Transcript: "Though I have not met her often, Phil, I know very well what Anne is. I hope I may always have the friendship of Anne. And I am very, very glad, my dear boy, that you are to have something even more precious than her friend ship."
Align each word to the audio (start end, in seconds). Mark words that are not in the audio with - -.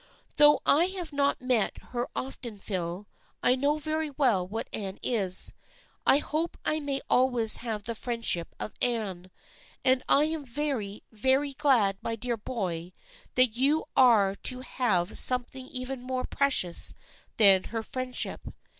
"Though 0.37 0.61
I 0.65 0.85
have 0.85 1.13
not 1.13 1.43
met 1.43 1.77
her 1.91 2.07
often, 2.15 2.57
Phil, 2.57 3.05
I 3.43 3.53
know 3.53 3.77
very 3.77 4.09
well 4.09 4.47
what 4.47 4.67
Anne 4.73 4.97
is. 5.03 5.53
I 6.07 6.17
hope 6.17 6.57
I 6.65 6.79
may 6.79 7.01
always 7.07 7.57
have 7.57 7.83
the 7.83 7.93
friendship 7.93 8.55
of 8.59 8.73
Anne. 8.81 9.29
And 9.85 10.01
I 10.09 10.23
am 10.23 10.43
very, 10.43 11.03
very 11.11 11.53
glad, 11.53 11.99
my 12.01 12.15
dear 12.15 12.35
boy, 12.35 12.93
that 13.35 13.55
you 13.55 13.85
are 13.95 14.33
to 14.37 14.61
have 14.61 15.19
something 15.19 15.67
even 15.67 16.01
more 16.01 16.23
precious 16.25 16.95
than 17.37 17.65
her 17.65 17.83
friend 17.83 18.15
ship." 18.15 18.41